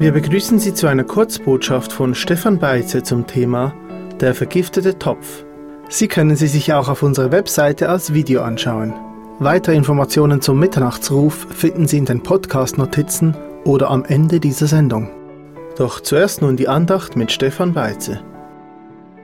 Wir 0.00 0.12
begrüßen 0.12 0.60
Sie 0.60 0.74
zu 0.74 0.86
einer 0.86 1.02
Kurzbotschaft 1.02 1.92
von 1.92 2.14
Stefan 2.14 2.60
Beize 2.60 3.02
zum 3.02 3.26
Thema 3.26 3.74
Der 4.20 4.32
vergiftete 4.32 4.96
Topf. 4.96 5.44
Sie 5.88 6.06
können 6.06 6.36
sie 6.36 6.46
sich 6.46 6.72
auch 6.72 6.88
auf 6.88 7.02
unserer 7.02 7.32
Webseite 7.32 7.88
als 7.88 8.14
Video 8.14 8.42
anschauen. 8.42 8.94
Weitere 9.40 9.74
Informationen 9.74 10.40
zum 10.40 10.60
Mitternachtsruf 10.60 11.48
finden 11.50 11.88
Sie 11.88 11.98
in 11.98 12.04
den 12.04 12.22
Podcast-Notizen 12.22 13.36
oder 13.64 13.90
am 13.90 14.04
Ende 14.04 14.38
dieser 14.38 14.68
Sendung. 14.68 15.10
Doch 15.76 15.98
zuerst 15.98 16.42
nun 16.42 16.56
die 16.56 16.68
Andacht 16.68 17.16
mit 17.16 17.32
Stefan 17.32 17.72
Beize. 17.72 18.20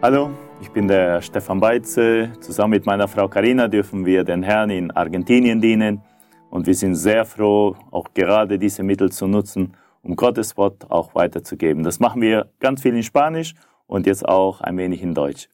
Hallo, 0.03 0.31
ich 0.61 0.73
bin 0.73 0.89
der 0.89 1.23
Stefan 1.23 1.61
Beize. 1.61 2.33
Zusammen 2.41 2.71
mit 2.71 2.85
meiner 2.85 3.07
Frau 3.07 3.29
Karina 3.29 3.69
dürfen 3.69 4.05
wir 4.05 4.25
den 4.25 4.43
Herrn 4.43 4.71
in 4.71 4.91
Argentinien 4.91 5.61
dienen 5.61 6.03
und 6.51 6.67
wir 6.67 6.75
sind 6.75 6.97
sehr 6.97 7.25
froh, 7.25 7.77
auch 7.93 8.09
gerade 8.13 8.59
diese 8.59 8.83
Mittel 8.83 9.13
zu 9.13 9.29
nutzen, 9.29 9.77
um 10.05 10.17
Gottes 10.17 10.57
Wort 10.57 10.91
auch 10.91 11.15
weiterzugeben. 11.15 11.83
Das 11.83 11.99
machen 11.99 12.21
wir 12.21 12.53
ganz 12.61 12.83
viel 12.83 12.95
in 12.95 13.03
Spanisch 13.03 13.55
und 13.87 14.07
jetzt 14.07 14.27
auch 14.27 14.61
ein 14.61 14.77
wenig 14.77 15.03
in 15.03 15.15
Deutsch. 15.15 15.49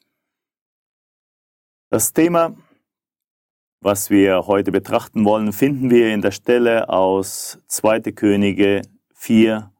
Das 1.88 2.12
Thema, 2.12 2.56
was 3.80 4.10
wir 4.10 4.46
heute 4.46 4.73
betrachten 4.73 5.24
wollen, 5.24 5.52
finden 5.52 5.90
wir 5.90 6.12
in 6.12 6.20
der 6.20 6.32
Stelle 6.32 6.88
aus 6.88 7.59
2. 7.68 8.12
Könige 8.12 8.82
4, 9.14 9.73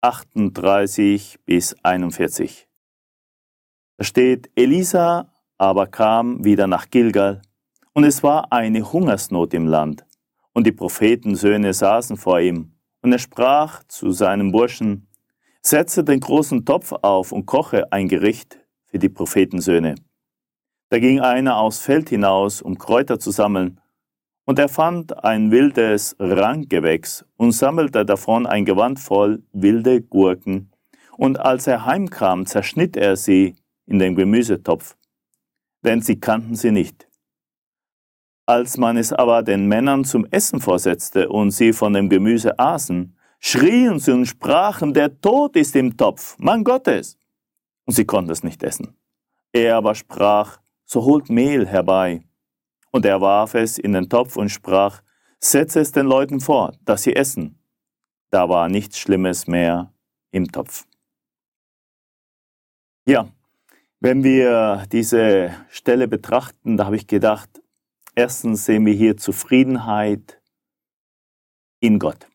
38 0.00 1.38
bis 1.44 1.76
41. 1.82 2.68
Da 3.96 4.04
steht, 4.04 4.50
Elisa 4.56 5.30
aber 5.56 5.86
kam 5.86 6.44
wieder 6.44 6.66
nach 6.66 6.90
Gilgal, 6.90 7.40
und 7.92 8.02
es 8.02 8.24
war 8.24 8.52
eine 8.52 8.92
Hungersnot 8.92 9.54
im 9.54 9.68
Land, 9.68 10.04
und 10.52 10.66
die 10.66 10.72
Prophetensöhne 10.72 11.72
saßen 11.72 12.16
vor 12.16 12.40
ihm, 12.40 12.73
und 13.04 13.12
er 13.12 13.18
sprach 13.18 13.84
zu 13.84 14.12
seinem 14.12 14.50
Burschen, 14.50 15.06
setze 15.60 16.04
den 16.04 16.20
großen 16.20 16.64
Topf 16.64 16.92
auf 17.02 17.32
und 17.32 17.44
koche 17.44 17.92
ein 17.92 18.08
Gericht 18.08 18.58
für 18.86 18.98
die 18.98 19.10
Prophetensöhne. 19.10 19.96
Da 20.88 20.98
ging 20.98 21.20
einer 21.20 21.58
aufs 21.58 21.80
Feld 21.80 22.08
hinaus, 22.08 22.62
um 22.62 22.78
Kräuter 22.78 23.18
zu 23.18 23.30
sammeln, 23.30 23.78
und 24.46 24.58
er 24.58 24.70
fand 24.70 25.22
ein 25.22 25.50
wildes 25.50 26.16
Ranggewächs 26.18 27.26
und 27.36 27.52
sammelte 27.52 28.06
davon 28.06 28.46
ein 28.46 28.64
Gewand 28.64 28.98
voll 28.98 29.42
wilde 29.52 30.00
Gurken, 30.00 30.70
und 31.18 31.38
als 31.38 31.66
er 31.66 31.84
heimkam, 31.84 32.46
zerschnitt 32.46 32.96
er 32.96 33.16
sie 33.16 33.54
in 33.84 33.98
den 33.98 34.16
Gemüsetopf, 34.16 34.96
denn 35.82 36.00
sie 36.00 36.18
kannten 36.18 36.54
sie 36.54 36.70
nicht. 36.70 37.06
Als 38.46 38.76
man 38.76 38.98
es 38.98 39.12
aber 39.12 39.42
den 39.42 39.66
Männern 39.68 40.04
zum 40.04 40.26
Essen 40.26 40.60
vorsetzte 40.60 41.30
und 41.30 41.50
sie 41.50 41.72
von 41.72 41.94
dem 41.94 42.10
Gemüse 42.10 42.58
aßen, 42.58 43.16
schrien 43.40 43.98
sie 43.98 44.12
und 44.12 44.26
sprachen, 44.26 44.92
der 44.92 45.20
Tod 45.20 45.56
ist 45.56 45.74
im 45.76 45.96
Topf, 45.96 46.36
Mann 46.38 46.62
Gottes. 46.62 47.18
Und 47.86 47.94
sie 47.94 48.04
konnten 48.04 48.30
es 48.30 48.42
nicht 48.42 48.62
essen. 48.62 48.96
Er 49.52 49.76
aber 49.76 49.94
sprach, 49.94 50.60
so 50.84 51.04
holt 51.04 51.30
Mehl 51.30 51.66
herbei. 51.66 52.22
Und 52.90 53.06
er 53.06 53.20
warf 53.20 53.54
es 53.54 53.78
in 53.78 53.92
den 53.92 54.08
Topf 54.08 54.36
und 54.36 54.50
sprach, 54.50 55.00
setze 55.38 55.80
es 55.80 55.92
den 55.92 56.06
Leuten 56.06 56.40
vor, 56.40 56.74
dass 56.84 57.02
sie 57.02 57.16
essen. 57.16 57.58
Da 58.30 58.48
war 58.48 58.68
nichts 58.68 58.98
Schlimmes 58.98 59.46
mehr 59.46 59.92
im 60.32 60.50
Topf. 60.50 60.86
Ja, 63.06 63.28
wenn 64.00 64.22
wir 64.22 64.84
diese 64.92 65.54
Stelle 65.70 66.08
betrachten, 66.08 66.76
da 66.76 66.86
habe 66.86 66.96
ich 66.96 67.06
gedacht, 67.06 67.62
erstens 68.14 68.64
sehen 68.64 68.86
wir 68.86 68.94
hier 68.94 69.16
Zufriedenheit 69.16 70.40
in 71.80 71.98
Gott. 71.98 72.28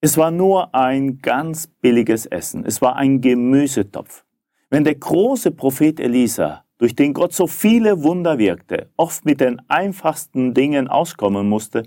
Es 0.00 0.16
war 0.16 0.30
nur 0.30 0.74
ein 0.74 1.18
ganz 1.18 1.66
billiges 1.66 2.26
Essen. 2.26 2.64
Es 2.64 2.80
war 2.80 2.96
ein 2.96 3.20
Gemüsetopf. 3.20 4.24
Wenn 4.70 4.84
der 4.84 4.94
große 4.94 5.50
Prophet 5.50 5.98
Elisa, 5.98 6.64
durch 6.78 6.94
den 6.94 7.12
Gott 7.12 7.32
so 7.32 7.46
viele 7.46 8.02
Wunder 8.04 8.38
wirkte, 8.38 8.90
oft 8.96 9.24
mit 9.24 9.40
den 9.40 9.60
einfachsten 9.68 10.54
Dingen 10.54 10.86
auskommen 10.86 11.48
musste, 11.48 11.82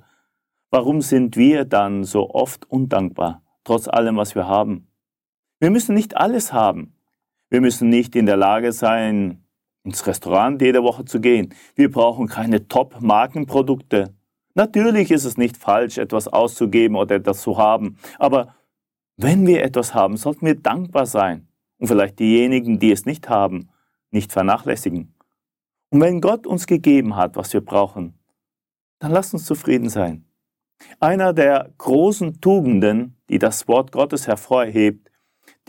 warum 0.70 1.02
sind 1.02 1.38
wir 1.38 1.64
dann 1.64 2.04
so 2.04 2.30
oft 2.32 2.70
undankbar, 2.70 3.44
trotz 3.64 3.88
allem, 3.88 4.18
was 4.18 4.36
wir 4.36 4.48
haben? 4.48 4.88
Wir 5.60 5.70
müssen 5.70 5.96
nicht 5.96 6.18
alles 6.18 6.52
haben. 6.52 6.96
Wir 7.50 7.62
müssen 7.62 7.90
nicht 7.90 8.16
in 8.16 8.26
der 8.26 8.38
Lage 8.38 8.72
sein, 8.74 9.41
ins 9.84 10.06
Restaurant 10.06 10.62
jede 10.62 10.84
Woche 10.84 11.06
zu 11.06 11.20
gehen. 11.20 11.54
Wir 11.76 11.92
brauchen 11.92 12.28
keine 12.28 12.68
Top-Markenprodukte. 12.68 14.14
Natürlich 14.54 15.12
ist 15.12 15.26
es 15.26 15.38
nicht 15.38 15.58
falsch, 15.58 15.98
etwas 15.98 16.28
auszugeben 16.28 16.96
oder 16.96 17.16
etwas 17.16 17.42
zu 17.42 17.58
haben, 17.58 17.98
aber 18.20 18.56
wenn 19.18 19.46
wir 19.46 19.64
etwas 19.64 19.94
haben, 19.94 20.18
sollten 20.18 20.46
wir 20.46 20.56
dankbar 20.56 21.06
sein 21.06 21.48
und 21.78 21.88
vielleicht 21.88 22.20
diejenigen, 22.20 22.80
die 22.80 22.92
es 22.92 23.06
nicht 23.06 23.30
haben, 23.30 23.70
nicht 24.10 24.32
vernachlässigen. 24.32 25.14
Und 25.90 26.02
wenn 26.02 26.22
Gott 26.22 26.48
uns 26.48 26.68
gegeben 26.68 27.16
hat, 27.16 27.36
was 27.36 27.54
wir 27.54 27.62
brauchen, 27.62 28.18
dann 29.00 29.12
lasst 29.12 29.34
uns 29.34 29.46
zufrieden 29.46 29.90
sein. 29.90 30.26
Einer 31.00 31.34
der 31.34 31.72
großen 31.78 32.42
Tugenden, 32.42 33.18
die 33.30 33.40
das 33.40 33.68
Wort 33.68 33.92
Gottes 33.92 34.28
hervorhebt, 34.28 35.11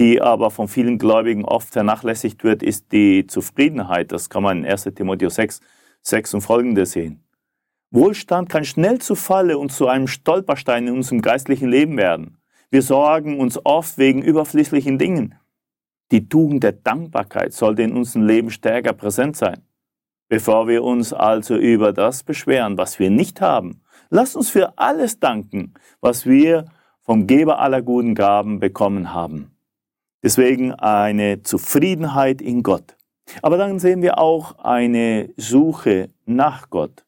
die 0.02 0.20
aber 0.20 0.50
von 0.50 0.66
vielen 0.66 0.98
Gläubigen 0.98 1.44
oft 1.44 1.68
vernachlässigt 1.68 2.42
wird, 2.42 2.64
ist 2.64 2.90
die 2.90 3.24
Zufriedenheit. 3.28 4.10
Das 4.10 4.28
kann 4.28 4.42
man 4.42 4.64
in 4.64 4.66
1 4.66 4.90
Timotheus 4.96 5.36
6, 5.36 5.60
6 6.02 6.34
und 6.34 6.40
folgende 6.40 6.86
sehen. 6.86 7.22
Wohlstand 7.92 8.48
kann 8.48 8.64
schnell 8.64 8.98
zu 8.98 9.14
Falle 9.14 9.58
und 9.58 9.70
zu 9.70 9.86
einem 9.86 10.08
Stolperstein 10.08 10.88
in 10.88 10.94
unserem 10.94 11.22
geistlichen 11.22 11.68
Leben 11.68 11.96
werden. 11.96 12.38
Wir 12.68 12.82
sorgen 12.82 13.38
uns 13.38 13.64
oft 13.64 13.96
wegen 13.96 14.22
überflüssigen 14.22 14.98
Dingen. 14.98 15.36
Die 16.10 16.28
Tugend 16.28 16.64
der 16.64 16.72
Dankbarkeit 16.72 17.52
sollte 17.52 17.82
in 17.82 17.92
unserem 17.96 18.26
Leben 18.26 18.50
stärker 18.50 18.94
präsent 18.94 19.36
sein. 19.36 19.62
Bevor 20.28 20.66
wir 20.66 20.82
uns 20.82 21.12
also 21.12 21.54
über 21.54 21.92
das 21.92 22.24
beschweren, 22.24 22.76
was 22.76 22.98
wir 22.98 23.10
nicht 23.10 23.40
haben, 23.40 23.82
lasst 24.10 24.34
uns 24.34 24.50
für 24.50 24.76
alles 24.78 25.20
danken, 25.20 25.74
was 26.00 26.26
wir 26.26 26.64
vom 27.02 27.28
Geber 27.28 27.60
aller 27.60 27.82
guten 27.82 28.16
Gaben 28.16 28.58
bekommen 28.58 29.14
haben. 29.14 29.51
Deswegen 30.22 30.72
eine 30.72 31.42
Zufriedenheit 31.42 32.40
in 32.40 32.62
Gott. 32.62 32.96
Aber 33.42 33.56
dann 33.56 33.78
sehen 33.78 34.02
wir 34.02 34.18
auch 34.18 34.58
eine 34.58 35.32
Suche 35.36 36.10
nach 36.26 36.70
Gott. 36.70 37.04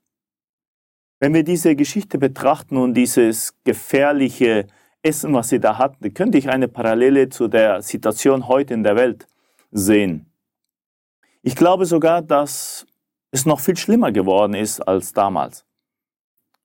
Wenn 1.20 1.34
wir 1.34 1.44
diese 1.44 1.76
Geschichte 1.76 2.18
betrachten 2.18 2.76
und 2.76 2.94
dieses 2.94 3.54
gefährliche 3.64 4.66
Essen, 5.02 5.32
was 5.32 5.50
sie 5.50 5.60
da 5.60 5.78
hatten, 5.78 6.12
könnte 6.12 6.38
ich 6.38 6.48
eine 6.48 6.66
Parallele 6.66 7.28
zu 7.28 7.48
der 7.48 7.82
Situation 7.82 8.48
heute 8.48 8.74
in 8.74 8.82
der 8.82 8.96
Welt 8.96 9.26
sehen. 9.70 10.26
Ich 11.42 11.56
glaube 11.56 11.86
sogar, 11.86 12.22
dass 12.22 12.86
es 13.30 13.46
noch 13.46 13.60
viel 13.60 13.76
schlimmer 13.76 14.12
geworden 14.12 14.54
ist 14.54 14.80
als 14.80 15.12
damals. 15.12 15.64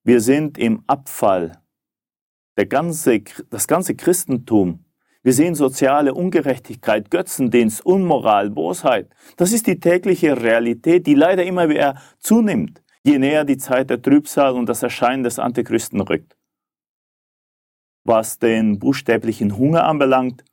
Wir 0.03 0.21
sind 0.21 0.57
im 0.57 0.83
Abfall. 0.87 1.61
Ganze, 2.67 3.21
das 3.49 3.67
ganze 3.67 3.95
Christentum 3.95 4.83
wir 5.21 5.33
sehen 5.33 5.53
soziale 5.53 6.13
Ungerechtigkeit, 6.13 7.11
Götzendienst, 7.11 7.85
Unmoral, 7.85 8.49
Bosheit. 8.49 9.09
Das 9.35 9.51
ist 9.51 9.67
die 9.67 9.79
tägliche 9.79 10.41
Realität, 10.41 11.07
die 11.07 11.13
leider 11.13 11.43
immer 11.43 11.67
mehr 11.67 11.95
zunimmt, 12.19 12.81
je 13.03 13.19
näher 13.19 13.43
die 13.43 13.57
Zeit 13.57 13.89
der 13.89 14.01
Trübsal 14.01 14.53
und 14.53 14.69
das 14.69 14.81
Erscheinen 14.81 15.23
des 15.23 15.37
Antichristen 15.37 15.99
rückt. 15.99 16.37
Was 18.05 18.39
den 18.39 18.79
buchstäblichen 18.79 19.57
Hunger 19.57 19.83
anbelangt, 19.85 20.45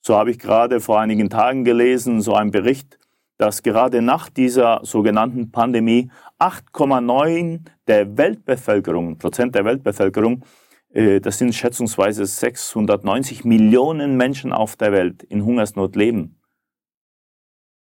so 0.00 0.16
habe 0.16 0.30
ich 0.30 0.38
gerade 0.38 0.80
vor 0.80 1.00
einigen 1.00 1.28
Tagen 1.28 1.64
gelesen, 1.64 2.22
so 2.22 2.34
ein 2.34 2.52
Bericht, 2.52 2.98
dass 3.38 3.64
gerade 3.64 4.02
nach 4.02 4.28
dieser 4.28 4.80
sogenannten 4.84 5.50
Pandemie 5.50 6.10
8,9 6.38 7.60
der 7.88 8.16
Weltbevölkerung, 8.16 9.18
Prozent 9.18 9.56
der 9.56 9.64
Weltbevölkerung 9.64 10.44
das 10.94 11.38
sind 11.38 11.54
schätzungsweise 11.54 12.26
690 12.26 13.44
Millionen 13.44 14.16
Menschen 14.16 14.52
auf 14.52 14.76
der 14.76 14.92
Welt 14.92 15.22
in 15.22 15.44
Hungersnot 15.44 15.96
leben. 15.96 16.38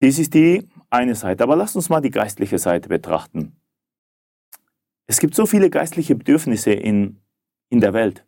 Dies 0.03 0.19
ist 0.19 0.35
die 0.35 0.69
eine 0.91 1.15
Seite. 1.15 1.45
Aber 1.45 1.57
lasst 1.57 1.77
uns 1.77 1.89
mal 1.89 2.01
die 2.01 2.11
geistliche 2.11 2.59
Seite 2.59 2.89
betrachten. 2.89 3.57
Es 5.07 5.21
gibt 5.21 5.35
so 5.35 5.47
viele 5.47 5.71
geistliche 5.71 6.15
Bedürfnisse 6.15 6.73
in, 6.73 7.21
in 7.71 7.81
der 7.81 7.93
Welt. 7.93 8.27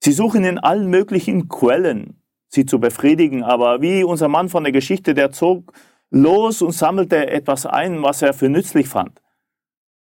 Sie 0.00 0.12
suchen 0.12 0.44
in 0.44 0.58
allen 0.58 0.88
möglichen 0.88 1.48
Quellen, 1.48 2.22
sie 2.48 2.66
zu 2.66 2.78
befriedigen, 2.78 3.42
aber 3.42 3.82
wie 3.82 4.04
unser 4.04 4.28
Mann 4.28 4.48
von 4.48 4.64
der 4.64 4.72
Geschichte, 4.72 5.14
der 5.14 5.32
zog 5.32 5.72
los 6.10 6.62
und 6.62 6.72
sammelte 6.72 7.28
etwas 7.28 7.66
ein, 7.66 8.02
was 8.02 8.22
er 8.22 8.32
für 8.32 8.48
nützlich 8.48 8.88
fand. 8.88 9.20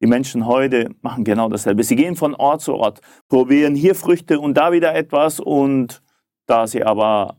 Die 0.01 0.07
Menschen 0.07 0.47
heute 0.47 0.95
machen 1.03 1.25
genau 1.25 1.49
dasselbe. 1.49 1.85
Sie 1.85 1.97
gehen 1.97 2.17
von 2.17 2.35
Ort 2.35 2.63
zu 2.63 2.75
Ort, 2.75 3.01
probieren 3.29 3.75
hier 3.75 3.95
Früchte 3.95 4.41
und 4.41 4.55
da 4.55 4.73
wieder 4.73 4.95
etwas 4.95 5.41
und 5.41 6.03
da 6.47 6.67
sie 6.67 6.83
aber 6.83 7.39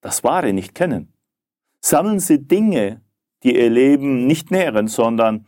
das 0.00 0.22
Wahre 0.22 0.52
nicht 0.52 0.74
kennen, 0.74 1.12
sammeln 1.80 2.20
sie 2.20 2.46
Dinge, 2.46 3.00
die 3.42 3.56
ihr 3.56 3.70
Leben 3.70 4.26
nicht 4.26 4.50
nähren, 4.50 4.86
sondern 4.86 5.46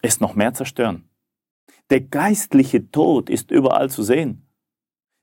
es 0.00 0.20
noch 0.20 0.34
mehr 0.34 0.54
zerstören. 0.54 1.08
Der 1.90 2.00
geistliche 2.00 2.90
Tod 2.90 3.28
ist 3.28 3.50
überall 3.50 3.90
zu 3.90 4.02
sehen. 4.02 4.48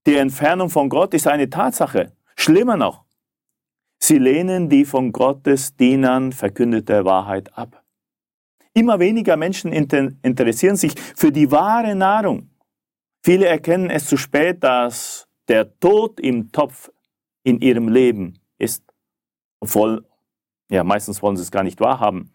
Die 0.06 0.16
Entfernung 0.16 0.70
von 0.70 0.90
Gott 0.90 1.14
ist 1.14 1.28
eine 1.28 1.50
Tatsache. 1.50 2.12
Schlimmer 2.36 2.76
noch, 2.76 3.04
Sie 4.06 4.18
lehnen 4.18 4.68
die 4.68 4.84
von 4.84 5.14
Gottes 5.14 5.78
Dienern 5.78 6.34
verkündete 6.34 7.06
Wahrheit 7.06 7.58
ab. 7.58 7.83
Immer 8.74 9.00
weniger 9.00 9.38
Menschen 9.38 9.72
interessieren 9.72 10.76
sich 10.76 10.94
für 11.16 11.32
die 11.32 11.52
wahre 11.52 11.96
Nahrung. 11.96 12.50
Viele 13.24 13.46
erkennen 13.46 13.90
es 13.90 14.06
zu 14.06 14.18
spät, 14.18 14.64
dass 14.64 15.28
der 15.48 15.80
Tod 15.80 16.20
im 16.20 16.52
Topf 16.52 16.92
in 17.44 17.60
ihrem 17.60 17.88
Leben 17.88 18.40
ist. 18.58 18.84
Obwohl, 19.60 20.06
ja, 20.70 20.84
meistens 20.84 21.22
wollen 21.22 21.38
sie 21.38 21.44
es 21.44 21.52
gar 21.52 21.64
nicht 21.64 21.80
wahrhaben. 21.80 22.34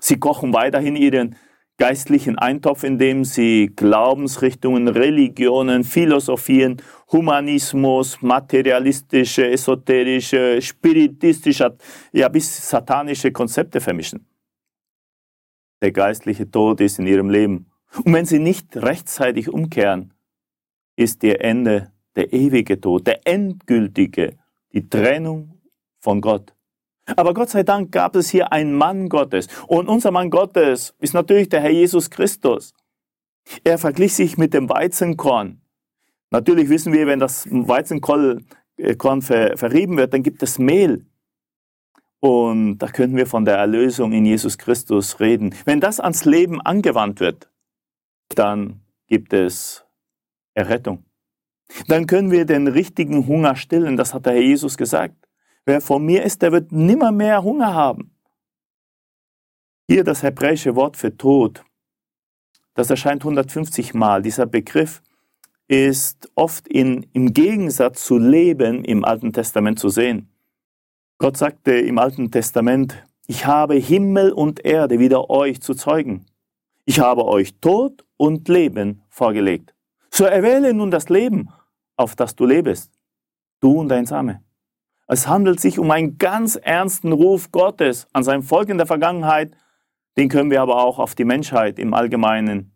Sie 0.00 0.18
kochen 0.18 0.52
weiterhin 0.52 0.96
ihren 0.96 1.36
geistlichen 1.76 2.38
Eintopf, 2.38 2.84
in 2.84 2.98
dem 2.98 3.24
sie 3.24 3.72
Glaubensrichtungen, 3.74 4.86
Religionen, 4.88 5.82
Philosophien, 5.82 6.80
Humanismus, 7.10 8.22
materialistische, 8.22 9.50
esoterische, 9.50 10.62
spiritistische, 10.62 11.76
ja 12.12 12.28
bis 12.28 12.68
satanische 12.68 13.32
Konzepte 13.32 13.80
vermischen. 13.80 14.24
Der 15.84 15.92
geistliche 15.92 16.50
Tod 16.50 16.80
ist 16.80 16.98
in 16.98 17.06
ihrem 17.06 17.28
Leben. 17.28 17.66
Und 18.06 18.14
wenn 18.14 18.24
sie 18.24 18.38
nicht 18.38 18.74
rechtzeitig 18.74 19.50
umkehren, 19.50 20.14
ist 20.96 21.22
ihr 21.22 21.42
Ende 21.42 21.92
der 22.16 22.32
ewige 22.32 22.80
Tod, 22.80 23.06
der 23.06 23.26
endgültige, 23.26 24.38
die 24.72 24.88
Trennung 24.88 25.60
von 26.00 26.22
Gott. 26.22 26.54
Aber 27.16 27.34
Gott 27.34 27.50
sei 27.50 27.64
Dank 27.64 27.92
gab 27.92 28.16
es 28.16 28.30
hier 28.30 28.50
einen 28.50 28.72
Mann 28.72 29.10
Gottes. 29.10 29.46
Und 29.66 29.90
unser 29.90 30.10
Mann 30.10 30.30
Gottes 30.30 30.94
ist 31.00 31.12
natürlich 31.12 31.50
der 31.50 31.60
Herr 31.60 31.72
Jesus 31.72 32.08
Christus. 32.08 32.72
Er 33.62 33.76
verglich 33.76 34.14
sich 34.14 34.38
mit 34.38 34.54
dem 34.54 34.70
Weizenkorn. 34.70 35.60
Natürlich 36.30 36.70
wissen 36.70 36.94
wir, 36.94 37.06
wenn 37.06 37.20
das 37.20 37.46
Weizenkorn 37.50 38.46
äh, 38.78 38.96
ver 39.20 39.58
verrieben 39.58 39.98
wird, 39.98 40.14
dann 40.14 40.22
gibt 40.22 40.42
es 40.42 40.58
Mehl. 40.58 41.04
Und 42.24 42.78
da 42.78 42.86
können 42.86 43.16
wir 43.16 43.26
von 43.26 43.44
der 43.44 43.58
Erlösung 43.58 44.12
in 44.12 44.24
Jesus 44.24 44.56
Christus 44.56 45.20
reden. 45.20 45.54
Wenn 45.66 45.78
das 45.78 46.00
ans 46.00 46.24
Leben 46.24 46.58
angewandt 46.58 47.20
wird, 47.20 47.50
dann 48.30 48.80
gibt 49.08 49.34
es 49.34 49.84
Errettung. 50.54 51.04
Dann 51.86 52.06
können 52.06 52.30
wir 52.30 52.46
den 52.46 52.66
richtigen 52.66 53.26
Hunger 53.26 53.56
stillen, 53.56 53.98
das 53.98 54.14
hat 54.14 54.24
der 54.24 54.32
Herr 54.32 54.40
Jesus 54.40 54.78
gesagt. 54.78 55.28
Wer 55.66 55.82
von 55.82 56.02
mir 56.02 56.22
ist, 56.22 56.40
der 56.40 56.50
wird 56.52 56.72
nimmer 56.72 57.12
mehr 57.12 57.42
Hunger 57.42 57.74
haben. 57.74 58.16
Hier 59.86 60.02
das 60.02 60.22
hebräische 60.22 60.74
Wort 60.76 60.96
für 60.96 61.14
Tod, 61.14 61.62
das 62.72 62.88
erscheint 62.88 63.20
150 63.20 63.92
Mal. 63.92 64.22
Dieser 64.22 64.46
Begriff 64.46 65.02
ist 65.68 66.30
oft 66.36 66.68
in, 66.68 67.02
im 67.12 67.34
Gegensatz 67.34 68.02
zu 68.02 68.16
Leben 68.16 68.82
im 68.82 69.04
Alten 69.04 69.34
Testament 69.34 69.78
zu 69.78 69.90
sehen. 69.90 70.33
Gott 71.18 71.36
sagte 71.36 71.72
im 71.72 71.98
Alten 71.98 72.30
Testament, 72.30 73.06
ich 73.26 73.46
habe 73.46 73.74
Himmel 73.74 74.32
und 74.32 74.64
Erde 74.64 74.98
wieder 74.98 75.30
euch 75.30 75.60
zu 75.62 75.74
zeugen. 75.74 76.26
Ich 76.84 76.98
habe 76.98 77.24
euch 77.24 77.54
Tod 77.60 78.04
und 78.16 78.48
Leben 78.48 79.02
vorgelegt. 79.08 79.74
So 80.10 80.24
erwähle 80.24 80.74
nun 80.74 80.90
das 80.90 81.08
Leben, 81.08 81.50
auf 81.96 82.16
das 82.16 82.34
du 82.34 82.44
lebst, 82.44 82.92
du 83.60 83.80
und 83.80 83.88
dein 83.88 84.06
Same. 84.06 84.42
Es 85.06 85.28
handelt 85.28 85.60
sich 85.60 85.78
um 85.78 85.90
einen 85.90 86.18
ganz 86.18 86.56
ernsten 86.56 87.12
Ruf 87.12 87.52
Gottes 87.52 88.08
an 88.12 88.24
sein 88.24 88.42
Volk 88.42 88.68
in 88.68 88.78
der 88.78 88.86
Vergangenheit, 88.86 89.56
den 90.16 90.28
können 90.28 90.50
wir 90.50 90.62
aber 90.62 90.82
auch 90.82 90.98
auf 90.98 91.14
die 91.14 91.24
Menschheit 91.24 91.78
im 91.78 91.94
Allgemeinen 91.94 92.72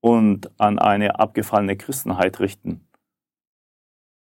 und 0.00 0.50
an 0.60 0.78
eine 0.78 1.18
abgefallene 1.18 1.76
Christenheit 1.76 2.40
richten. 2.40 2.86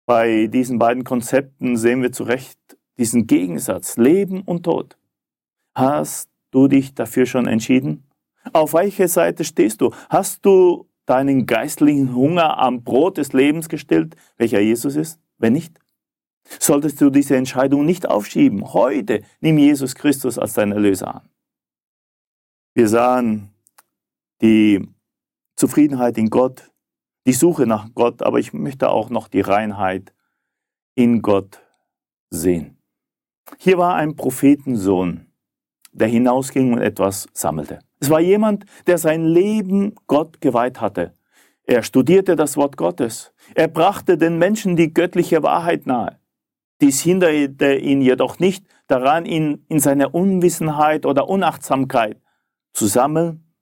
Bei 0.06 0.48
diesen 0.48 0.78
beiden 0.78 1.04
Konzepten 1.04 1.76
sehen 1.76 2.02
wir 2.02 2.12
zu 2.12 2.24
Recht 2.24 2.58
diesen 3.02 3.26
Gegensatz 3.26 3.96
Leben 3.96 4.42
und 4.42 4.62
Tod. 4.62 4.96
Hast 5.74 6.30
du 6.52 6.68
dich 6.68 6.94
dafür 6.94 7.26
schon 7.26 7.48
entschieden? 7.48 8.04
Auf 8.52 8.74
welche 8.74 9.08
Seite 9.08 9.42
stehst 9.42 9.80
du? 9.80 9.92
Hast 10.08 10.46
du 10.46 10.86
deinen 11.04 11.46
geistlichen 11.46 12.14
Hunger 12.14 12.58
am 12.58 12.84
Brot 12.84 13.18
des 13.18 13.32
Lebens 13.32 13.68
gestillt, 13.68 14.14
welcher 14.36 14.60
Jesus 14.60 14.94
ist? 14.94 15.18
Wenn 15.38 15.54
nicht, 15.54 15.80
solltest 16.60 17.00
du 17.00 17.10
diese 17.10 17.34
Entscheidung 17.36 17.84
nicht 17.84 18.08
aufschieben. 18.08 18.72
Heute 18.72 19.22
nimm 19.40 19.58
Jesus 19.58 19.96
Christus 19.96 20.38
als 20.38 20.52
deinen 20.54 20.70
Erlöser 20.70 21.16
an. 21.16 21.28
Wir 22.74 22.86
sahen 22.88 23.52
die 24.42 24.88
Zufriedenheit 25.56 26.18
in 26.18 26.30
Gott, 26.30 26.70
die 27.26 27.32
Suche 27.32 27.66
nach 27.66 27.88
Gott, 27.96 28.22
aber 28.22 28.38
ich 28.38 28.52
möchte 28.52 28.90
auch 28.90 29.10
noch 29.10 29.26
die 29.26 29.40
Reinheit 29.40 30.14
in 30.94 31.20
Gott 31.20 31.60
sehen. 32.30 32.78
Hier 33.58 33.78
war 33.78 33.94
ein 33.94 34.16
Prophetensohn, 34.16 35.26
der 35.92 36.08
hinausging 36.08 36.72
und 36.72 36.80
etwas 36.80 37.28
sammelte. 37.32 37.80
Es 38.00 38.10
war 38.10 38.20
jemand, 38.20 38.64
der 38.86 38.98
sein 38.98 39.24
Leben 39.24 39.94
Gott 40.06 40.40
geweiht 40.40 40.80
hatte. 40.80 41.14
Er 41.64 41.82
studierte 41.82 42.34
das 42.34 42.56
Wort 42.56 42.76
Gottes. 42.76 43.32
Er 43.54 43.68
brachte 43.68 44.18
den 44.18 44.38
Menschen 44.38 44.74
die 44.74 44.92
göttliche 44.92 45.42
Wahrheit 45.42 45.86
nahe. 45.86 46.18
Dies 46.80 47.00
hinderte 47.00 47.76
ihn 47.76 48.02
jedoch 48.02 48.40
nicht 48.40 48.66
daran, 48.88 49.24
ihn 49.24 49.64
in 49.68 49.78
seiner 49.78 50.14
Unwissenheit 50.14 51.06
oder 51.06 51.28
Unachtsamkeit 51.28 52.20
zu 52.72 52.86
sammeln, 52.86 53.54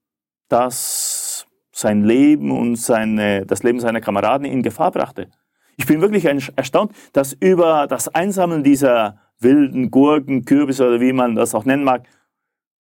dass 0.49 1.47
sein 1.73 2.05
Leben 2.05 2.51
und 2.51 2.77
seine, 2.77 3.45
das 3.45 3.63
Leben 3.63 3.81
seiner 3.81 4.01
Kameraden 4.01 4.47
in 4.47 4.63
Gefahr 4.63 4.91
brachte. 4.91 5.29
Ich 5.77 5.87
bin 5.87 6.01
wirklich 6.01 6.25
erstaunt, 6.25 6.93
dass 7.13 7.35
über 7.35 7.87
das 7.87 8.09
Einsammeln 8.09 8.65
dieser 8.65 9.21
wilden 9.41 9.91
Gurken, 9.91 10.45
Kürbisse 10.45 10.87
oder 10.87 11.01
wie 11.01 11.13
man 11.13 11.35
das 11.35 11.55
auch 11.55 11.65
nennen 11.65 11.85
mag, 11.85 12.07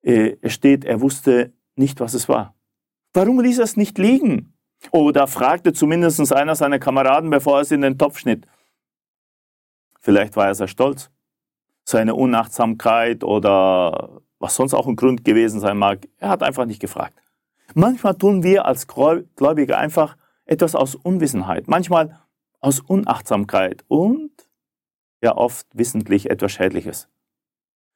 äh, 0.03 0.37
steht, 0.49 0.85
er 0.85 1.01
wusste 1.01 1.53
nicht, 1.77 2.01
was 2.01 2.15
es 2.15 2.29
war. 2.29 2.55
Warum 3.13 3.41
ließ 3.41 3.59
er 3.59 3.65
es 3.65 3.77
nicht 3.77 3.99
liegen? 3.99 4.55
Oder 4.93 5.27
fragte 5.27 5.73
zumindest 5.73 6.33
einer 6.33 6.55
seiner 6.55 6.79
Kameraden, 6.79 7.31
bevor 7.31 7.57
er 7.57 7.63
es 7.63 7.71
in 7.71 7.83
den 7.83 7.99
Topf 7.99 8.19
schnitt. 8.19 8.47
Vielleicht 10.01 10.37
war 10.37 10.47
er 10.47 10.55
sehr 10.55 10.69
stolz. 10.69 11.11
Seine 11.85 12.15
Unachtsamkeit 12.15 13.25
oder 13.25 14.23
was 14.39 14.57
sonst 14.57 14.75
auch 14.75 14.87
ein 14.87 14.97
Grund 14.97 15.25
gewesen 15.25 15.61
sein 15.61 15.77
mag, 15.77 16.09
er 16.19 16.31
hat 16.31 16.43
einfach 16.43 16.65
nicht 16.65 16.81
gefragt. 16.81 17.15
Manchmal 17.75 18.17
tun 18.17 18.43
wir 18.43 18.65
als 18.65 18.87
Gläubige 18.87 19.77
einfach 19.77 20.17
etwas 20.47 20.75
aus 20.75 20.95
Unwissenheit, 20.95 21.69
manchmal 21.69 22.19
aus 22.61 22.81
Unachtsamkeit 22.81 23.85
und 23.87 24.31
ja 25.23 25.37
oft 25.37 25.67
wissentlich 25.75 26.31
etwas 26.31 26.53
Schädliches. 26.53 27.09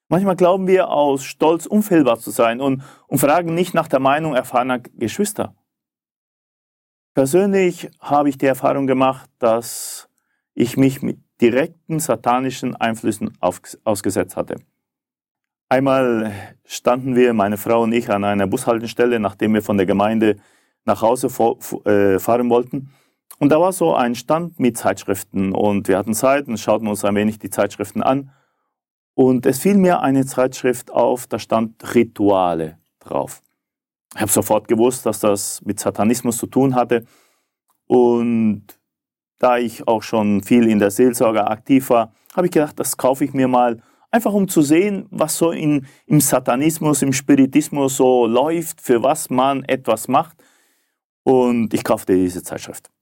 Manchmal 0.09 0.37
glauben 0.37 0.67
wir 0.67 0.89
aus 0.89 1.25
Stolz 1.25 1.67
unfehlbar 1.67 2.19
zu 2.19 2.31
sein 2.31 2.61
und, 2.61 2.83
und 3.07 3.19
fragen 3.19 3.55
nicht 3.55 3.75
nach 3.75 3.89
der 3.89 4.01
Meinung 4.01 4.35
erfahrener 4.35 4.79
Geschwister. 4.79 5.55
Persönlich 7.15 7.91
habe 8.01 8.29
ich 8.29 8.39
die 8.39 8.47
Erfahrung 8.47 8.87
gemacht, 8.87 9.31
dass 9.39 10.09
ich 10.55 10.77
mich 10.77 11.01
mit 11.01 11.19
direkten 11.41 12.01
satanischen 12.01 12.77
Einflüssen 12.77 13.37
auf, 13.41 13.61
ausgesetzt 13.85 14.37
hatte. 14.37 14.57
Einmal 15.69 16.33
standen 16.65 17.17
wir, 17.17 17.33
meine 17.33 17.57
Frau 17.57 17.83
und 17.83 17.93
ich, 17.93 18.11
an 18.11 18.25
einer 18.25 18.47
Bushaltestelle, 18.47 19.19
nachdem 19.19 19.55
wir 19.55 19.63
von 19.63 19.77
der 19.77 19.87
Gemeinde 19.87 20.37
nach 20.85 21.03
Hause 21.03 21.29
äh, 21.87 22.19
fahren 22.19 22.51
wollten. 22.51 22.91
Und 23.39 23.51
da 23.51 23.61
war 23.61 23.73
so 23.73 23.95
ein 23.95 24.15
Stand 24.15 24.61
mit 24.61 24.77
Zeitschriften 24.77 25.53
und 25.53 25.89
wir 25.89 25.99
hatten 25.99 26.15
Zeit 26.15 26.47
und 26.47 26.59
schauten 26.59 26.87
uns 26.87 27.05
ein 27.05 27.15
wenig 27.15 27.39
die 27.39 27.51
Zeitschriften 27.51 28.03
an. 28.03 28.31
Und 29.15 29.47
es 29.47 29.59
fiel 29.59 29.77
mir 29.77 30.01
eine 30.01 30.27
Zeitschrift 30.27 30.91
auf, 30.91 31.27
da 31.27 31.39
stand 31.39 31.95
Rituale 31.95 32.79
drauf. 32.99 33.43
Ich 34.15 34.21
habe 34.21 34.31
sofort 34.31 34.69
gewusst, 34.69 35.07
dass 35.07 35.21
das 35.21 35.61
mit 35.65 35.81
Satanismus 35.81 36.37
zu 36.37 36.47
tun 36.47 36.75
hatte. 36.75 37.05
Und 37.87 38.65
da 39.39 39.59
ich 39.59 39.87
auch 39.87 40.03
schon 40.03 40.43
viel 40.43 40.69
in 40.69 40.79
der 40.79 40.91
Seelsorge 40.91 41.47
aktiv 41.47 41.91
war, 41.91 42.13
habe 42.35 42.47
ich 42.47 42.53
gedacht, 42.53 42.79
das 42.79 42.97
kaufe 42.97 43.25
ich 43.25 43.35
mir 43.35 43.49
mal, 43.49 43.83
einfach 44.11 44.33
um 44.33 44.49
zu 44.49 44.63
sehen, 44.63 45.07
was 45.11 45.37
so 45.37 45.51
in, 45.51 45.87
im 46.07 46.21
Satanismus, 46.21 47.03
im 47.03 47.13
Spiritismus 47.13 47.97
so 47.97 48.27
läuft, 48.27 48.81
für 48.81 49.03
was 49.03 49.31
man 49.31 49.65
etwas 49.65 50.07
macht. 50.09 50.37
Und 51.25 51.75
ich 51.75 51.83
kaufte 51.83 52.15
diese 52.15 52.43
Zeitschrift. 52.43 52.94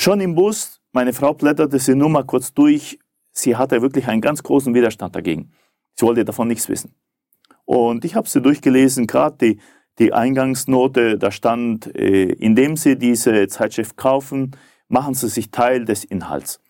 Schon 0.00 0.20
im 0.20 0.36
Bus, 0.36 0.80
meine 0.92 1.12
Frau 1.12 1.34
blätterte 1.34 1.80
sie 1.80 1.96
nur 1.96 2.08
mal 2.08 2.22
kurz 2.22 2.54
durch. 2.54 3.00
Sie 3.32 3.56
hatte 3.56 3.82
wirklich 3.82 4.06
einen 4.06 4.20
ganz 4.20 4.44
großen 4.44 4.72
Widerstand 4.72 5.16
dagegen. 5.16 5.50
Sie 5.96 6.06
wollte 6.06 6.24
davon 6.24 6.46
nichts 6.46 6.68
wissen. 6.68 6.94
Und 7.64 8.04
ich 8.04 8.14
habe 8.14 8.28
sie 8.28 8.40
durchgelesen, 8.40 9.08
gerade 9.08 9.36
die, 9.38 9.60
die 9.98 10.12
Eingangsnote, 10.12 11.18
da 11.18 11.32
stand, 11.32 11.92
äh, 11.96 12.26
indem 12.26 12.76
Sie 12.76 12.96
diese 12.96 13.48
Zeitschrift 13.48 13.96
kaufen, 13.96 14.52
machen 14.86 15.14
Sie 15.14 15.28
sich 15.28 15.50
Teil 15.50 15.84
des 15.84 16.04
Inhalts. 16.04 16.60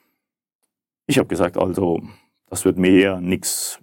Ich 1.07 1.19
habe 1.19 1.29
gesagt, 1.29 1.59
also, 1.59 2.01
das 2.47 2.65
wird 2.65 2.79
mir 2.79 2.99
ja 2.99 3.21
nichts 3.21 3.79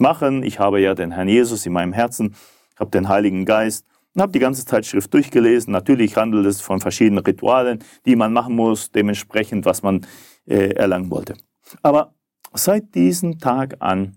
machen. 0.00 0.42
Ich 0.42 0.58
habe 0.58 0.82
ja 0.82 0.94
den 0.94 1.12
Herrn 1.12 1.28
Jesus 1.28 1.64
in 1.64 1.72
meinem 1.72 1.94
Herzen, 1.94 2.34
habe 2.78 2.90
den 2.90 3.08
Heiligen 3.08 3.46
Geist 3.46 3.86
und 4.14 4.22
habe 4.22 4.32
die 4.32 4.38
ganze 4.38 4.64
Zeitschrift 4.64 5.12
durchgelesen. 5.12 5.72
Natürlich 5.72 6.16
handelt 6.16 6.46
es 6.46 6.60
von 6.60 6.80
verschiedenen 6.80 7.24
Ritualen, 7.24 7.82
die 8.06 8.16
man 8.16 8.32
machen 8.32 8.54
muss, 8.54 8.90
dementsprechend, 8.90 9.64
was 9.64 9.82
man 9.82 10.06
äh, 10.46 10.70
erlangen 10.74 11.10
wollte. 11.10 11.34
Aber 11.82 12.14
seit 12.52 12.94
diesem 12.94 13.38
Tag 13.38 13.76
an 13.80 14.16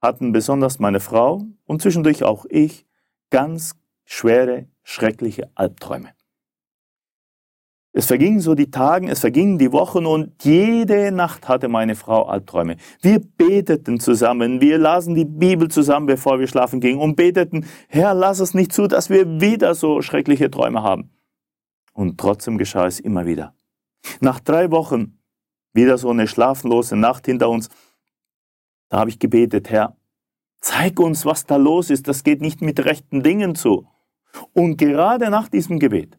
hatten 0.00 0.32
besonders 0.32 0.78
meine 0.78 1.00
Frau 1.00 1.46
und 1.64 1.80
zwischendurch 1.80 2.24
auch 2.24 2.44
ich 2.48 2.86
ganz 3.30 3.74
schwere, 4.04 4.68
schreckliche 4.82 5.50
Albträume. 5.54 6.10
Es 7.96 8.06
vergingen 8.06 8.40
so 8.40 8.56
die 8.56 8.72
Tage, 8.72 9.08
es 9.08 9.20
vergingen 9.20 9.56
die 9.56 9.70
Wochen 9.70 10.04
und 10.04 10.42
jede 10.42 11.12
Nacht 11.12 11.46
hatte 11.46 11.68
meine 11.68 11.94
Frau 11.94 12.24
Albträume. 12.24 12.76
Wir 13.00 13.20
beteten 13.20 14.00
zusammen, 14.00 14.60
wir 14.60 14.78
lasen 14.78 15.14
die 15.14 15.24
Bibel 15.24 15.70
zusammen, 15.70 16.06
bevor 16.06 16.40
wir 16.40 16.48
schlafen 16.48 16.80
gingen 16.80 16.98
und 16.98 17.14
beteten, 17.14 17.64
Herr, 17.86 18.12
lass 18.12 18.40
es 18.40 18.52
nicht 18.52 18.72
zu, 18.72 18.88
dass 18.88 19.10
wir 19.10 19.40
wieder 19.40 19.76
so 19.76 20.02
schreckliche 20.02 20.50
Träume 20.50 20.82
haben. 20.82 21.12
Und 21.92 22.18
trotzdem 22.18 22.58
geschah 22.58 22.86
es 22.86 22.98
immer 22.98 23.26
wieder. 23.26 23.54
Nach 24.20 24.40
drei 24.40 24.72
Wochen, 24.72 25.20
wieder 25.72 25.96
so 25.96 26.10
eine 26.10 26.26
schlaflose 26.26 26.96
Nacht 26.96 27.26
hinter 27.26 27.48
uns, 27.48 27.68
da 28.88 28.98
habe 28.98 29.10
ich 29.10 29.20
gebetet, 29.20 29.70
Herr, 29.70 29.96
zeig 30.60 30.98
uns, 30.98 31.24
was 31.24 31.46
da 31.46 31.54
los 31.54 31.90
ist, 31.90 32.08
das 32.08 32.24
geht 32.24 32.40
nicht 32.40 32.60
mit 32.60 32.84
rechten 32.84 33.22
Dingen 33.22 33.54
zu. 33.54 33.86
Und 34.52 34.78
gerade 34.78 35.30
nach 35.30 35.48
diesem 35.48 35.78
Gebet 35.78 36.18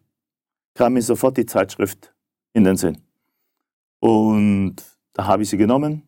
kam 0.75 0.93
mir 0.93 1.01
sofort 1.01 1.37
die 1.37 1.45
Zeitschrift 1.45 2.13
in 2.53 2.63
den 2.63 2.77
Sinn. 2.77 3.01
Und 3.99 4.75
da 5.13 5.25
habe 5.25 5.43
ich 5.43 5.49
sie 5.49 5.57
genommen. 5.57 6.07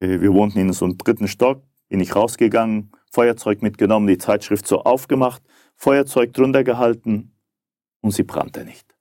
Äh, 0.00 0.20
wir 0.20 0.32
wohnten 0.32 0.58
in 0.58 0.72
so 0.72 0.86
einem 0.86 0.98
dritten 0.98 1.28
Stock, 1.28 1.62
bin 1.88 2.00
ich 2.00 2.16
rausgegangen, 2.16 2.90
Feuerzeug 3.12 3.62
mitgenommen, 3.62 4.06
die 4.06 4.18
Zeitschrift 4.18 4.66
so 4.66 4.82
aufgemacht, 4.82 5.42
Feuerzeug 5.76 6.32
drunter 6.32 6.64
gehalten 6.64 7.32
und 8.00 8.12
sie 8.12 8.22
brannte 8.22 8.64
nicht. 8.64 8.96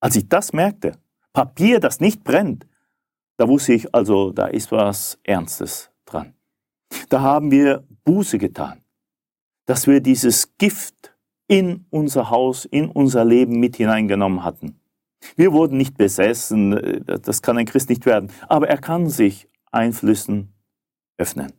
Als 0.00 0.16
ich 0.16 0.28
das 0.28 0.52
merkte, 0.52 0.96
Papier, 1.32 1.78
das 1.78 2.00
nicht 2.00 2.24
brennt, 2.24 2.66
da 3.36 3.48
wusste 3.48 3.72
ich 3.72 3.94
also, 3.94 4.32
da 4.32 4.46
ist 4.48 4.72
was 4.72 5.18
Ernstes 5.22 5.90
dran. 6.04 6.34
Da 7.08 7.20
haben 7.20 7.50
wir 7.50 7.86
Buße 8.04 8.38
getan, 8.38 8.82
dass 9.66 9.86
wir 9.86 10.00
dieses 10.00 10.56
Gift 10.58 11.09
in 11.50 11.84
unser 11.90 12.30
Haus, 12.30 12.64
in 12.64 12.88
unser 12.88 13.24
Leben 13.24 13.58
mit 13.58 13.74
hineingenommen 13.74 14.44
hatten. 14.44 14.78
Wir 15.34 15.52
wurden 15.52 15.78
nicht 15.78 15.98
besessen, 15.98 16.72
äh, 16.74 17.18
das 17.20 17.42
kann 17.42 17.58
ein 17.58 17.66
Christ 17.66 17.90
nicht 17.90 18.06
werden, 18.06 18.30
aber 18.48 18.68
er 18.68 18.78
kann 18.78 19.08
sich 19.08 19.48
Einflüssen 19.72 20.52
öffnen. 21.18 21.52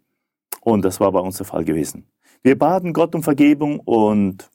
Und 0.61 0.85
das 0.85 1.01
war 1.01 1.11
bei 1.11 1.19
uns 1.19 1.37
der 1.37 1.45
Fall 1.45 1.65
gewesen. 1.65 2.07
Wir 2.41 2.57
baten 2.57 2.93
Gott 2.93 3.13
um 3.15 3.21
Vergebung 3.21 3.81
und 3.81 4.49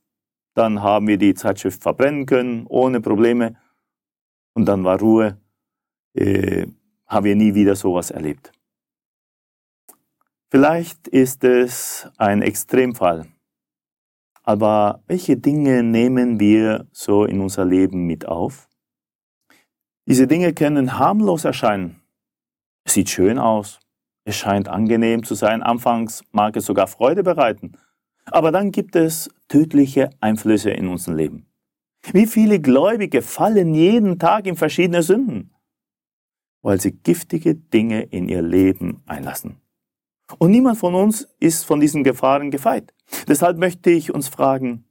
dann 0.55 0.83
haben 0.83 1.07
wir 1.07 1.19
die 1.19 1.35
Zeitschrift 1.35 1.83
verbrennen 1.83 2.25
können, 2.25 2.67
ohne 2.67 3.03
Probleme. 3.03 3.57
Und 4.55 4.65
dann 4.65 4.85
war 4.85 4.99
Ruhe. 4.99 5.39
Äh, 6.15 6.67
haben 7.07 7.25
wir 7.27 7.37
nie 7.37 7.55
wieder 7.55 7.77
sowas 7.77 8.11
erlebt. 8.11 8.53
Vielleicht 10.51 11.09
ist 11.09 11.45
es 11.45 12.09
ein 12.17 12.41
Extremfall. 12.41 13.27
Aber 14.47 15.03
welche 15.09 15.37
Dinge 15.37 15.83
nehmen 15.83 16.39
wir 16.39 16.87
so 16.93 17.25
in 17.25 17.41
unser 17.41 17.65
Leben 17.65 18.07
mit 18.07 18.27
auf? 18.27 18.69
Diese 20.07 20.29
Dinge 20.29 20.55
können 20.55 20.99
harmlos 21.01 21.45
erscheinen. 21.45 22.01
Es 22.85 22.95
sieht 22.95 23.11
schön 23.11 23.41
aus. 23.41 23.81
Es 24.25 24.37
scheint 24.37 24.69
angenehm 24.69 25.25
zu 25.25 25.35
sein. 25.35 25.65
Anfangs 25.65 26.23
mag 26.31 26.57
es 26.57 26.65
sogar 26.65 26.87
Freude 26.87 27.25
bereiten. 27.25 27.73
Aber 28.27 28.53
dann 28.53 28.71
gibt 28.71 28.95
es 28.95 29.29
tödliche 29.49 30.11
Einflüsse 30.21 30.71
in 30.71 30.87
unserem 30.87 31.17
Leben. 31.17 31.47
Wie 32.13 32.27
viele 32.27 32.61
Gläubige 32.61 33.23
fallen 33.23 33.75
jeden 33.75 34.21
Tag 34.21 34.47
in 34.47 34.55
verschiedene 34.55 35.03
Sünden, 35.03 35.55
weil 36.63 36.81
sie 36.81 36.93
giftige 36.93 37.57
Dinge 37.57 38.03
in 38.03 38.29
ihr 38.29 38.43
Leben 38.43 39.03
einlassen. 39.07 39.61
Und 40.39 40.51
niemand 40.51 40.79
von 40.79 40.95
uns 40.95 41.29
ist 41.39 41.65
von 41.65 41.81
diesen 41.81 42.03
Gefahren 42.05 42.51
gefeit. 42.51 42.93
Deshalb 43.29 43.59
möchte 43.59 43.91
ich 43.91 44.13
uns 44.13 44.29
fragen, 44.29 44.85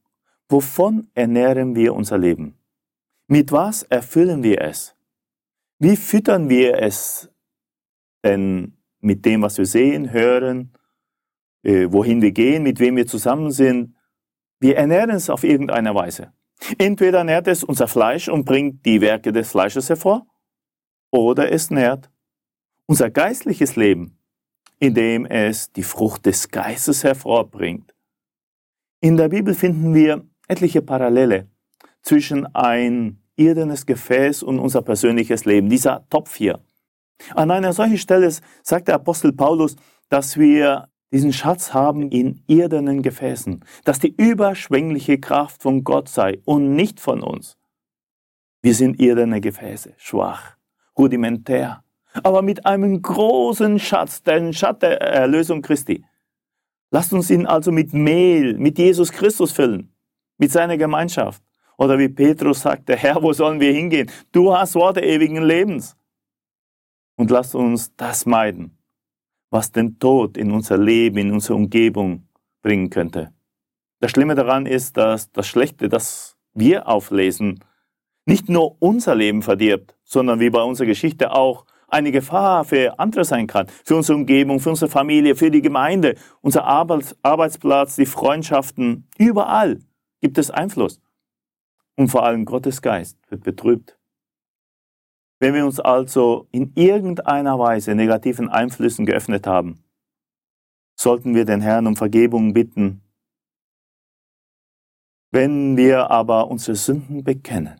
wovon 0.50 1.10
ernähren 1.14 1.76
wir 1.76 1.94
unser 1.94 2.18
Leben? 2.18 2.58
Mit 3.28 3.52
was 3.52 3.84
erfüllen 3.84 4.44
wir 4.44 4.62
es? 4.62 4.96
Wie 5.80 5.98
füttern 5.98 6.48
wir 6.48 6.82
es 6.82 7.30
denn 8.24 8.78
mit 9.02 9.26
dem, 9.26 9.42
was 9.42 9.58
wir 9.58 9.66
sehen, 9.66 10.12
hören, 10.12 10.74
äh, 11.64 11.88
wohin 11.92 12.22
wir 12.22 12.32
gehen, 12.32 12.64
mit 12.64 12.80
wem 12.80 12.96
wir 12.96 13.08
zusammen 13.08 13.52
sind? 13.52 13.96
Wir 14.60 14.78
ernähren 14.78 15.10
es 15.10 15.30
auf 15.30 15.44
irgendeine 15.44 15.94
Weise. 15.94 16.34
Entweder 16.78 17.24
nährt 17.24 17.48
es 17.48 17.64
unser 17.64 17.88
Fleisch 17.88 18.30
und 18.30 18.46
bringt 18.46 18.86
die 18.86 19.02
Werke 19.02 19.34
des 19.34 19.52
Fleisches 19.52 19.90
hervor, 19.90 20.26
oder 21.12 21.52
es 21.52 21.70
nährt 21.70 22.10
unser 22.88 23.10
geistliches 23.10 23.76
Leben, 23.76 24.18
indem 24.80 25.26
es 25.26 25.72
die 25.72 25.84
Frucht 25.84 26.26
des 26.26 26.50
Geistes 26.50 27.04
hervorbringt. 27.04 27.94
In 29.02 29.18
der 29.18 29.30
Bibel 29.30 29.54
finden 29.54 29.94
wir 29.94 30.26
etliche 30.48 30.82
Parallele 30.82 31.48
zwischen 32.02 32.46
ein 32.56 33.22
irdenes 33.36 33.86
Gefäß 33.86 34.44
und 34.44 34.60
unser 34.60 34.82
persönliches 34.82 35.46
Leben, 35.46 35.70
dieser 35.70 36.08
Topf 36.10 36.36
hier. 36.36 36.60
An 37.34 37.52
einer 37.52 37.74
solchen 37.74 37.98
Stelle 37.98 38.32
sagt 38.64 38.88
der 38.88 38.96
Apostel 38.96 39.34
Paulus, 39.34 39.76
dass 40.10 40.38
wir 40.38 40.90
diesen 41.12 41.32
Schatz 41.32 41.74
haben 41.74 42.10
in 42.12 42.44
irdenen 42.48 43.02
Gefäßen, 43.02 43.64
dass 43.86 44.00
die 44.00 44.14
überschwängliche 44.16 45.18
Kraft 45.18 45.62
von 45.62 45.84
Gott 45.84 46.10
sei 46.10 46.42
und 46.44 46.76
nicht 46.76 47.00
von 47.00 47.24
uns. 47.24 47.58
Wir 48.62 48.76
sind 48.76 49.00
irdene 49.00 49.40
Gefäße, 49.40 49.94
schwach, 49.98 50.58
rudimentär, 50.98 51.85
aber 52.24 52.42
mit 52.42 52.66
einem 52.66 53.02
großen 53.02 53.80
Schatz, 53.80 54.24
den 54.24 54.54
Schatz 54.54 54.80
der 54.80 55.02
Erlösung 55.02 55.62
Christi. 55.62 56.06
Lasst 56.92 57.14
uns 57.14 57.30
ihn 57.30 57.46
also 57.46 57.72
mit 57.72 57.94
Mehl, 57.94 58.58
mit 58.58 58.78
Jesus 58.78 59.12
Christus 59.12 59.52
füllen, 59.52 59.94
mit 60.38 60.52
seiner 60.52 60.78
Gemeinschaft. 60.78 61.44
Oder 61.78 62.00
wie 62.00 62.10
Petrus 62.10 62.62
sagte, 62.62 62.96
Herr, 62.98 63.22
wo 63.22 63.34
sollen 63.34 63.60
wir 63.60 63.74
hingehen? 63.74 64.10
Du 64.32 64.56
hast 64.56 64.76
Worte 64.76 65.02
ewigen 65.02 65.44
Lebens. 65.44 65.98
Und 67.18 67.32
lasst 67.32 67.56
uns 67.56 67.96
das 67.96 68.26
meiden, 68.26 68.78
was 69.50 69.72
den 69.72 70.00
Tod 70.00 70.38
in 70.38 70.52
unser 70.52 70.78
Leben, 70.78 71.18
in 71.18 71.32
unsere 71.32 71.56
Umgebung 71.56 72.28
bringen 72.62 72.90
könnte. 72.90 73.34
Das 74.00 74.12
Schlimme 74.12 74.36
daran 74.36 74.66
ist, 74.66 74.98
dass 74.98 75.32
das 75.32 75.48
Schlechte, 75.48 75.88
das 75.88 76.38
wir 76.54 76.88
auflesen, 76.88 77.64
nicht 78.26 78.50
nur 78.50 78.82
unser 78.82 79.16
Leben 79.16 79.42
verdirbt, 79.42 79.96
sondern 80.04 80.40
wie 80.40 80.50
bei 80.50 80.62
unserer 80.62 80.88
Geschichte 80.88 81.32
auch 81.32 81.66
eine 81.96 82.12
Gefahr 82.12 82.66
für 82.66 83.00
andere 83.00 83.24
sein 83.24 83.48
kann, 83.48 83.68
für 83.86 83.96
unsere 83.96 84.18
Umgebung, 84.18 84.60
für 84.60 84.70
unsere 84.70 84.92
Familie, 84.92 85.36
für 85.36 85.50
die 85.50 85.62
Gemeinde, 85.62 86.16
unser 86.42 86.66
Arbeitsplatz, 86.66 87.96
die 87.96 88.06
Freundschaften, 88.06 89.08
überall 89.18 89.80
gibt 90.22 90.38
es 90.38 90.52
Einfluss. 90.52 91.02
Und 91.96 92.10
vor 92.10 92.24
allem 92.24 92.44
Gottes 92.44 92.82
Geist 92.82 93.18
wird 93.30 93.44
betrübt. 93.44 93.98
Wenn 95.40 95.54
wir 95.54 95.66
uns 95.66 95.80
also 95.80 96.48
in 96.52 96.74
irgendeiner 96.76 97.58
Weise 97.60 97.96
negativen 97.96 98.50
Einflüssen 98.50 99.06
geöffnet 99.06 99.48
haben, 99.48 99.82
sollten 101.00 101.34
wir 101.34 101.46
den 101.46 101.62
Herrn 101.62 101.88
um 101.88 101.96
Vergebung 101.96 102.54
bitten. 102.54 103.02
Wenn 105.32 105.78
wir 105.78 106.12
aber 106.12 106.50
unsere 106.50 106.76
Sünden 106.76 107.24
bekennen, 107.24 107.80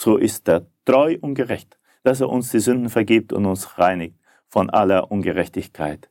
so 0.00 0.16
ist 0.16 0.48
er 0.48 0.66
treu 0.86 1.18
und 1.20 1.34
gerecht, 1.34 1.78
dass 2.06 2.20
er 2.20 2.28
uns 2.28 2.52
die 2.52 2.60
Sünden 2.60 2.88
vergibt 2.88 3.32
und 3.32 3.46
uns 3.46 3.78
reinigt 3.78 4.16
von 4.46 4.70
aller 4.70 5.10
Ungerechtigkeit. 5.10 6.08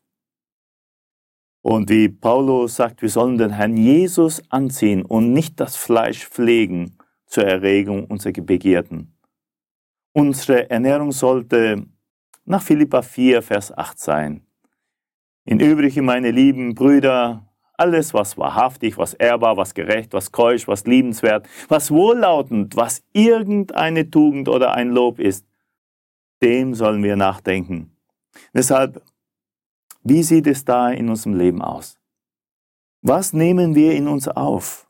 Und 1.62 1.90
wie 1.90 2.10
Paulus 2.10 2.75
sagt, 2.75 3.02
wir 3.02 3.10
sollen 3.10 3.38
den 3.38 3.52
Herrn 3.52 3.78
Jesus 3.78 4.44
anziehen 4.50 5.04
und 5.04 5.32
nicht 5.32 5.60
das 5.60 5.78
Fleisch 5.78 6.28
pflegen 6.28 6.98
zur 7.25 7.46
Erregung 7.46 8.06
unserer 8.06 8.42
Begierden. 8.42 9.18
Unsere 10.12 10.70
Ernährung 10.70 11.14
sollte 11.14 11.86
nach 12.44 12.62
Philippa 12.62 13.02
4, 13.02 13.42
Vers 13.42 13.75
8 13.75 13.98
sein. 13.98 14.46
In 15.46 15.60
Übrigen, 15.60 16.06
meine 16.06 16.32
lieben 16.32 16.75
Brüder, 16.75 17.48
alles, 17.78 18.14
was 18.14 18.38
wahrhaftig, 18.38 18.98
was 18.98 19.14
ehrbar, 19.14 19.58
was 19.58 19.74
gerecht, 19.74 20.14
was 20.14 20.32
keusch, 20.32 20.68
was 20.68 20.86
liebenswert, 20.86 21.48
was 21.70 21.90
wohllautend, 21.90 22.75
was 22.75 23.02
irgendeine 23.14 24.10
Tugend 24.10 24.50
oder 24.50 24.74
ein 24.74 24.90
Lob 24.90 25.20
ist, 25.20 25.46
dem 26.46 26.75
sollen 26.75 27.02
wir 27.02 27.16
nachdenken. 27.16 27.92
Deshalb, 28.54 29.02
wie 30.04 30.22
sieht 30.22 30.46
es 30.46 30.64
da 30.64 30.92
in 30.92 31.10
unserem 31.10 31.34
Leben 31.34 31.62
aus? 31.62 31.98
Was 33.02 33.34
nehmen 33.34 33.74
wir 33.74 33.96
in 33.96 34.08
uns 34.08 34.28
auf? 34.28 34.88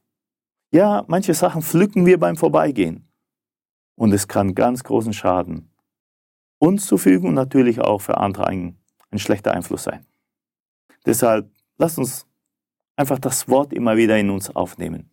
Ja, 0.71 1.05
manche 1.07 1.33
Sachen 1.33 1.61
pflücken 1.61 2.05
wir 2.05 2.19
beim 2.19 2.35
Vorbeigehen. 2.35 3.07
Und 3.95 4.13
es 4.13 4.27
kann 4.27 4.53
ganz 4.53 4.83
großen 4.83 5.13
Schaden 5.13 5.71
uns 6.59 6.87
zufügen 6.87 7.29
und 7.29 7.35
natürlich 7.35 7.79
auch 7.79 8.01
für 8.01 8.17
andere 8.17 8.47
ein, 8.47 8.77
ein 9.11 9.19
schlechter 9.19 9.53
Einfluss 9.53 9.83
sein. 9.83 10.05
Deshalb 11.05 11.49
lasst 11.77 11.97
uns 11.97 12.27
einfach 12.97 13.19
das 13.19 13.47
Wort 13.47 13.71
immer 13.71 13.95
wieder 13.95 14.17
in 14.17 14.29
uns 14.29 14.53
aufnehmen. 14.53 15.09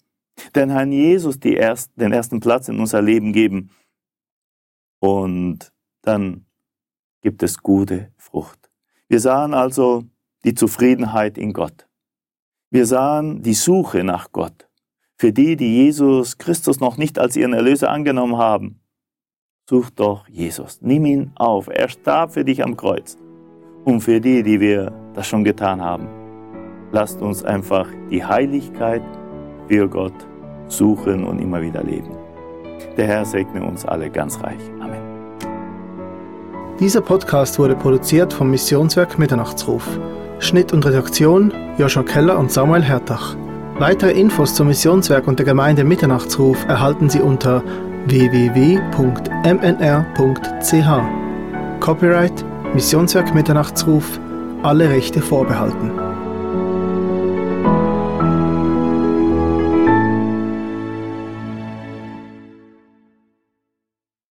Den 0.56 0.70
Herrn 0.70 0.90
Jesus 0.90 1.36
erst, 1.36 1.92
den 1.96 2.12
ersten 2.12 2.40
Platz 2.40 2.68
in 2.68 2.80
unser 2.80 3.02
Leben 3.02 3.32
geben 3.32 3.70
und 4.98 5.72
dann 6.02 6.46
gibt 7.22 7.42
es 7.42 7.62
gute 7.62 8.12
Frucht. 8.16 8.70
Wir 9.08 9.20
sahen 9.20 9.54
also 9.54 10.04
die 10.44 10.54
Zufriedenheit 10.54 11.38
in 11.38 11.52
Gott. 11.52 11.88
Wir 12.70 12.86
sahen 12.86 13.42
die 13.42 13.54
Suche 13.54 14.04
nach 14.04 14.32
Gott. 14.32 14.68
Für 15.16 15.32
die, 15.32 15.56
die 15.56 15.84
Jesus 15.84 16.38
Christus 16.38 16.80
noch 16.80 16.96
nicht 16.96 17.18
als 17.18 17.36
ihren 17.36 17.52
Erlöser 17.52 17.90
angenommen 17.90 18.38
haben, 18.38 18.80
such 19.68 19.90
doch 19.90 20.26
Jesus. 20.28 20.80
Nimm 20.80 21.04
ihn 21.06 21.32
auf. 21.36 21.68
Er 21.68 21.88
starb 21.88 22.32
für 22.32 22.44
dich 22.44 22.64
am 22.64 22.76
Kreuz. 22.76 23.16
Und 23.84 24.00
für 24.00 24.20
die, 24.20 24.42
die 24.42 24.60
wir 24.60 24.92
das 25.14 25.26
schon 25.26 25.44
getan 25.44 25.80
haben, 25.80 26.08
lasst 26.92 27.20
uns 27.20 27.44
einfach 27.44 27.88
die 28.10 28.24
Heiligkeit 28.24 29.02
für 29.68 29.88
Gott 29.88 30.26
suchen 30.68 31.24
und 31.24 31.38
immer 31.38 31.60
wieder 31.60 31.82
leben. 31.82 32.16
Der 32.96 33.06
Herr 33.06 33.24
segne 33.24 33.64
uns 33.64 33.84
alle 33.84 34.10
ganz 34.10 34.40
reich. 34.42 34.62
Amen. 34.80 35.01
Dieser 36.80 37.00
Podcast 37.00 37.58
wurde 37.58 37.76
produziert 37.76 38.32
vom 38.32 38.50
Missionswerk 38.50 39.18
Mitternachtsruf. 39.18 39.86
Schnitt 40.38 40.72
und 40.72 40.84
Redaktion 40.84 41.52
Joshua 41.78 42.02
Keller 42.02 42.38
und 42.38 42.50
Samuel 42.50 42.82
Hertach. 42.82 43.36
Weitere 43.78 44.12
Infos 44.12 44.54
zum 44.54 44.68
Missionswerk 44.68 45.28
und 45.28 45.38
der 45.38 45.46
Gemeinde 45.46 45.84
Mitternachtsruf 45.84 46.64
erhalten 46.66 47.08
Sie 47.08 47.20
unter 47.20 47.62
www.mnr.ch. 48.06 48.80
Copyright 51.80 52.44
Missionswerk 52.74 53.34
Mitternachtsruf, 53.34 54.18
alle 54.62 54.88
Rechte 54.88 55.20
vorbehalten. 55.20 56.11